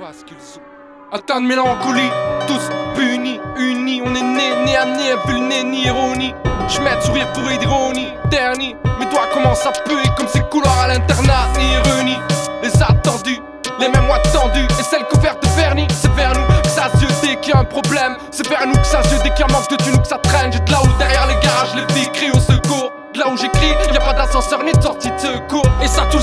[0.00, 0.60] pas ce qu'ils sont.
[1.12, 2.10] Atteint de mélancolie,
[2.46, 6.34] tous punis, unis, on est nés, nés à nez, vu le ni ironie.
[6.68, 10.88] Je mets sourire pour d'ironie, dernier, mes doigts commencent à puer comme ces couloirs à
[10.88, 12.16] l'internat, ironie.
[12.62, 13.42] Les attendus,
[13.78, 17.26] les mêmes mois tendus, et celles couvertes de vernis, c'est vers nous que ça se
[17.26, 18.16] dès qu'il y a un problème.
[18.30, 20.08] C'est vers nous que ça se dès qu'il y a un manque de thunes, que
[20.08, 20.50] ça traîne.
[20.50, 22.90] J'ai de là où derrière les garages, les filles crient au secours.
[23.12, 25.66] De là où j'écris, y a pas d'ascenseur ni de sortie de secours.
[25.82, 26.22] Et ça tout le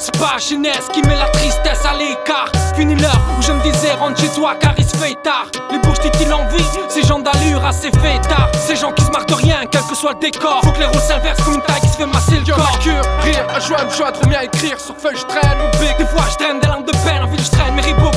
[0.00, 2.50] c'est pas jeunesse qui met la tristesse à l'écart.
[2.74, 5.46] Fini l'heure où je me disais rentre chez toi car il se fait tard.
[5.70, 9.34] Les bouches il envie, ces gens d'allure assez tard Ces gens qui se marquent de
[9.34, 10.60] rien, quel que soit le décor.
[10.64, 12.78] Faut que les roues s'inversent comme une taille qui se fait masser le corps.
[12.80, 14.80] cure, rire, à joindre, joindre, bien écrire.
[14.80, 15.96] Sur feuille, je traîne mon big.
[15.98, 18.10] Des fois, je traîne des langues de peine, en ville, je traîne mes ribos.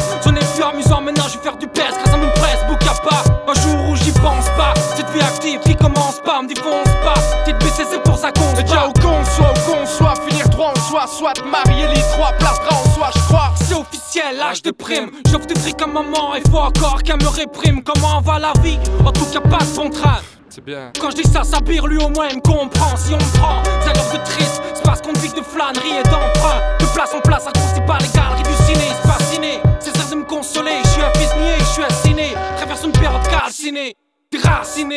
[11.07, 13.53] Soi, soit marier les trois places en soi, je crois.
[13.55, 15.11] C'est officiel, l'âge de prime.
[15.29, 17.83] J'offre du fric à maman, il faut encore qu'elle me réprime.
[17.83, 18.79] Comment va la vie?
[19.05, 20.19] En tout cas, pas de bon train.
[20.49, 20.91] C'est bien.
[20.99, 22.95] Quand je dis ça, Sabir lui au moins il me comprend.
[22.95, 24.61] Si on me prend, c'est alors de triste.
[24.73, 26.61] C'est parce qu'on vit de flânerie et d'emprunt.
[26.79, 28.87] De place en place, accroché par les galeries du ciné.
[29.01, 30.77] C'est fasciné, c'est ça de me consoler.
[30.83, 32.33] Je suis un fils nié, je suis un ciné.
[32.57, 33.95] Traverse une période calcinée.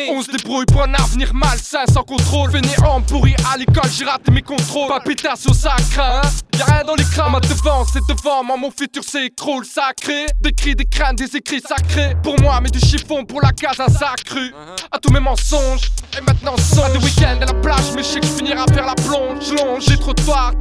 [0.09, 2.51] On se débrouille pour un avenir malsain sans contrôle.
[2.51, 4.87] Fainéant pourri à l'école, j'ai raté mes contrôles.
[4.87, 6.21] Palpitation sacrée, hein
[6.57, 10.25] Y'a rien dans l'écran, ma devant, c'est devant moi, mon futur c'est écrole sacré.
[10.41, 12.15] Des cris, des craintes, des écrits sacrés.
[12.23, 14.53] Pour moi, mais du chiffon pour la case, un sacru.
[14.91, 16.93] À tous mes mensonges, et maintenant songe.
[16.93, 19.26] Des week-ends à la plage, mais je sais que je finirai à faire la plonge.
[19.51, 20.53] Longe, j'ai trop tard.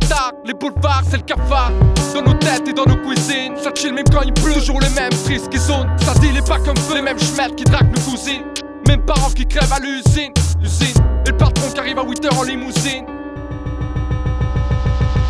[0.44, 1.72] Les boulevards, c'est le cafard.
[2.14, 3.56] Dans nos têtes et dans nos cuisines.
[3.62, 5.88] Ça chill même quand il pleut, toujours les mêmes tristes qui zone.
[5.98, 8.44] Ça dit les pas comme feu, les mêmes schmettes qui draguent nos cousines.
[8.88, 10.96] Même parents qui crèvent à l'usine, l'usine.
[11.26, 13.04] Et le patron qui arrive à 8h en limousine.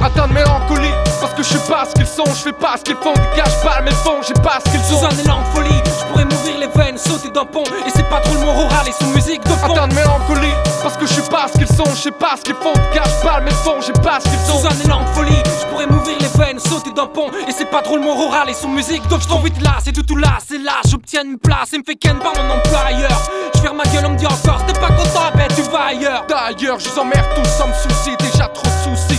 [0.00, 2.84] Atteint de mélancolie, parce que je sais pas ce qu'ils sont, je fais pas ce
[2.84, 5.00] qu'ils font, dégage pas le fond, j'ai pas ce qu'ils sont.
[5.00, 6.25] Sous un élan de folie, je pourrais
[6.66, 9.42] les veines, sauter d'un pont, et c'est pas trop le mot oral et sous musique
[9.42, 9.72] de fond.
[9.72, 12.42] Atteint de mélancolie, parce que je sais pas ce qu'ils sont, je sais pas ce
[12.42, 14.60] qu'ils font, dégage pas le fond, j'ai pas ce qu'ils sont.
[14.60, 17.70] Sous un élan de folie, je pourrais m'ouvrir les veines, sauter d'un pont, et c'est
[17.70, 19.40] pas trop le mot oral et sous musique de fond.
[19.40, 22.18] vite là, c'est tout tout là, c'est là, j'obtiens une place, et me fait ken
[22.18, 23.30] par mon employeur.
[23.54, 26.24] Je ferme ma gueule, on me dit encore, t'es pas content, ben tu vas ailleurs.
[26.28, 29.15] D'ailleurs, je vous emmerde tous sans me soucier, déjà trop de soucis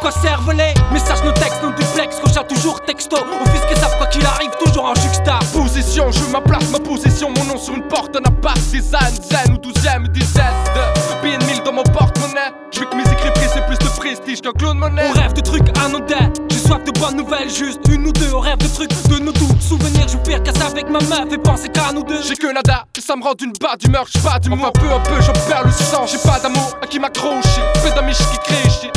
[0.00, 3.16] quoi servent les messages, nos textes, nos duplex, j'ai toujours texto.
[3.16, 5.38] Offusqué savent quoi qu'il arrive, toujours en juxta.
[5.52, 9.14] Position, je ma place, ma position, mon nom sur une porte, un appart, des ânes,
[9.22, 10.44] zen ou douzième, dizaine
[10.74, 12.52] de bien mille dans mon porte-monnaie.
[12.70, 15.10] Je veux que mes écrits c'est plus de prestige qu'un clone monnaie.
[15.10, 18.32] On rêve de trucs anodins, j'ai soif de bonnes nouvelles, juste une ou deux.
[18.34, 21.38] On rêve de trucs de nos doutes, souvenirs, je perds casse avec ma meuf et
[21.38, 22.22] penser qu'à nous deux.
[22.22, 24.90] J'ai que nada, et ça me rend d'une bas d'humeur, j'suis pas du Enfin, peu
[24.90, 27.62] à peu, j'en perds le sang, j'ai pas d'amour à qui m'accrocher.
[27.82, 28.90] Peu d'amis qui créent,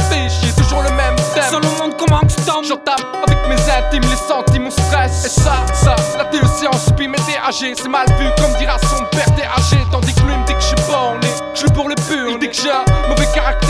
[2.63, 2.95] J'entame
[3.25, 5.25] avec mes intimes, les sentiments, mon stress.
[5.25, 6.43] Et ça, ça, la télé
[6.85, 9.25] subit mes DAG, c'est mal vu, comme dira son père,
[9.57, 9.77] âgé.
[9.91, 12.31] Tandis que lui me dit que j'suis borné, j'suis pour le pur.
[12.31, 12.69] Il dit que j'ai
[13.09, 13.60] mauvais caractère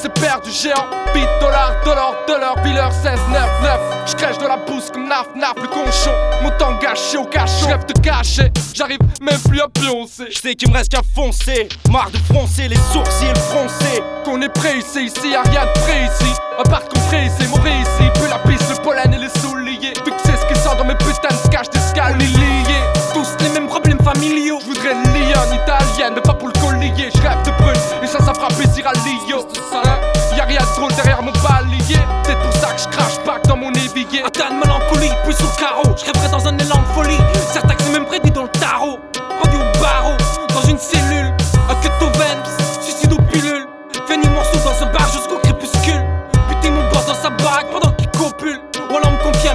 [0.00, 0.86] c'est père du géant.
[1.12, 3.80] Bit, dollar, dollar, dollar, biller, 16, 9, 9.
[4.06, 6.12] J'crèche de la pousse comme naf, naf, le conchon.
[6.42, 10.30] Mon temps gâché au cachot, j'rêve de cacher, j'arrive même plus à pioncer.
[10.30, 14.02] J'sais qu'il me reste qu'à foncer, marre de froncer les sourcils froncés.
[14.24, 16.32] Qu'on est prêt ici, ici y'a rien de prêt ici.
[16.58, 18.04] À part qu'on c'est mauvais ici.
[18.14, 19.18] Peu la piste, le pollen et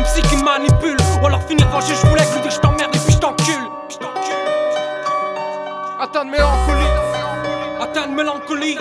[0.05, 0.97] psy qui manipule.
[1.21, 3.67] Ou alors finir fâché, je voulais lui dire je t'emmerde et puis je t'encule.
[5.99, 6.91] Atteint de mélancolie.
[7.81, 8.77] Atteint de mélancolie.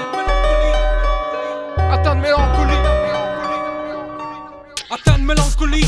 [1.91, 2.79] Atteint de mélancolie.
[4.91, 5.87] Atteint de mélancolie.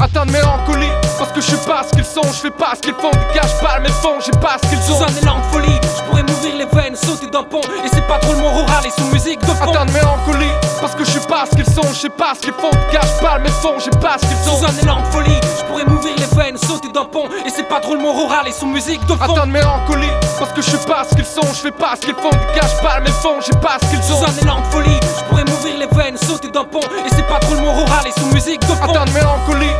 [0.00, 0.88] Atteint de mélancolie.
[1.18, 3.10] Parce que je sais pas ce qu'ils sont, je fais pas ce qu'ils font.
[3.10, 4.96] Dégage pas mes fonds, j'ai pas ce qu'ils ont.
[4.96, 7.60] Sous un élan de folie, je pourrais m'ouvrir les veines, sauter d'un pont.
[7.84, 9.70] Et c'est pas trop le mot rural et sous musique de fond.
[9.70, 10.48] Atteint de mélancolie.
[10.80, 12.70] Parce que je sais pas ce qu'ils sont, je sais pas ce qu'ils font.
[12.88, 14.56] Dégage pas mes fonds, j'ai pas ce qu'ils ont.
[14.56, 17.28] Sous un élan de folie, je pourrais m'ouvrir les veines, sauter d'un pont.
[17.44, 19.34] Et c'est pas trop le mot rural et sous musique de fond.
[19.34, 20.08] Atteint de mélancolie.
[20.38, 22.30] Parce que je sais pas ce qu'ils sont, je fais pas ce qu'ils font.
[22.30, 24.16] Dégage pas mes fonds, j'ai pas ce qu'ils ont.
[24.16, 26.80] Sous un élan de folie, je pourrais m'ouvrir les veines, sauter d'un pont.
[26.80, 28.92] Et c'est pas trop le mot rural et sous musique de fond.
[28.92, 29.74] Atteint de mélancolie.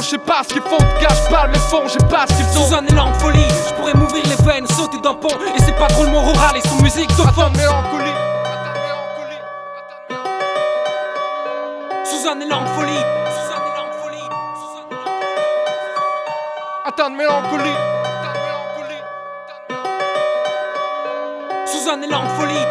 [0.00, 2.58] Je sais pas ce qu'ils pas font, je parle mes fonds, j'ai pas ce qu'ils
[2.58, 2.66] ont.
[2.68, 5.28] Sous un élan de folie, je pourrais m'ouvrir les veines, sauter d'un pont.
[5.28, 7.50] Et c'est pas drôlement rural et sous musique de fond.
[7.56, 8.12] Mélancolie.
[12.04, 13.04] Sous un élan de folie,
[17.10, 17.76] de mélancolie.
[21.66, 22.66] Sous un élan de folie,